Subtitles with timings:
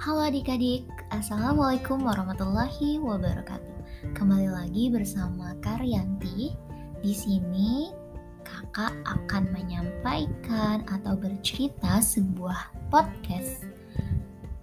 [0.00, 4.08] Halo adik-adik, Assalamualaikum warahmatullahi wabarakatuh.
[4.16, 6.56] Kembali lagi bersama Karyanti.
[7.04, 7.92] Di sini
[8.40, 13.68] kakak akan menyampaikan atau bercerita sebuah podcast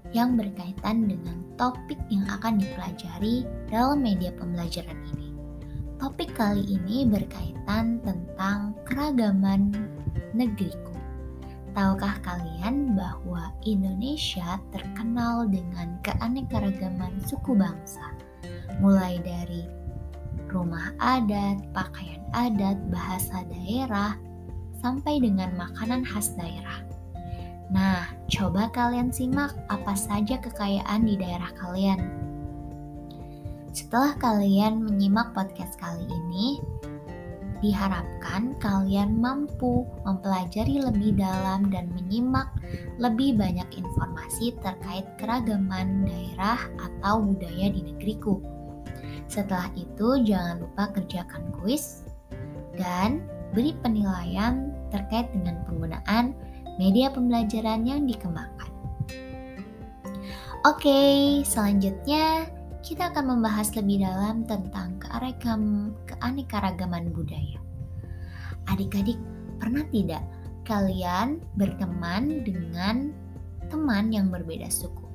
[0.10, 5.38] yang berkaitan dengan topik yang akan dipelajari dalam media pembelajaran ini.
[6.02, 9.70] Topik kali ini berkaitan tentang keragaman
[10.34, 10.87] negeriku.
[11.78, 18.18] Tahukah kalian bahwa Indonesia terkenal dengan keanekaragaman suku bangsa?
[18.82, 19.62] Mulai dari
[20.50, 24.18] rumah adat, pakaian adat, bahasa daerah,
[24.82, 26.82] sampai dengan makanan khas daerah.
[27.70, 32.00] Nah, coba kalian simak apa saja kekayaan di daerah kalian.
[33.70, 36.47] Setelah kalian menyimak podcast kali ini,
[37.58, 42.54] Diharapkan kalian mampu mempelajari lebih dalam dan menyimak
[43.02, 48.38] lebih banyak informasi terkait keragaman daerah atau budaya di negeriku.
[49.26, 52.06] Setelah itu, jangan lupa kerjakan kuis
[52.78, 56.38] dan beri penilaian terkait dengan penggunaan
[56.78, 58.70] media pembelajaran yang dikembangkan.
[60.66, 64.98] Oke, selanjutnya kita akan membahas lebih dalam tentang
[66.08, 67.60] keanekaragaman budaya.
[68.68, 69.18] Adik-adik,
[69.58, 70.24] pernah tidak
[70.68, 73.16] kalian berteman dengan
[73.72, 75.08] teman yang berbeda suku?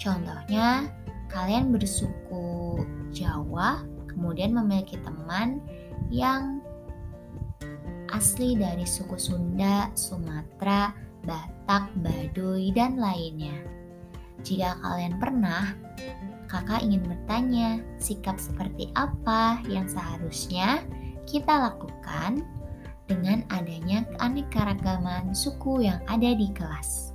[0.00, 0.88] Contohnya,
[1.28, 2.80] kalian bersuku
[3.12, 5.60] Jawa, kemudian memiliki teman
[6.08, 6.60] yang
[8.10, 10.92] asli dari suku Sunda, Sumatera,
[11.24, 13.79] Batak, Baduy, dan lainnya.
[14.40, 15.76] Jika kalian pernah,
[16.48, 20.82] kakak ingin bertanya, sikap seperti apa yang seharusnya
[21.28, 22.42] kita lakukan
[23.10, 27.12] dengan adanya keanekaragaman suku yang ada di kelas.